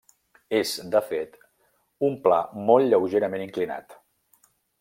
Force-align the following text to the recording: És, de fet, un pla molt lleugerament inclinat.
És, 0.59 0.71
de 0.95 1.01
fet, 1.09 1.35
un 2.09 2.17
pla 2.25 2.41
molt 2.71 2.91
lleugerament 2.95 3.47
inclinat. 3.49 3.99